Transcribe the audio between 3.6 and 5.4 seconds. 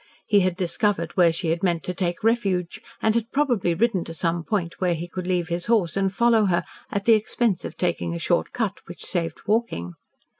ridden to some point where he could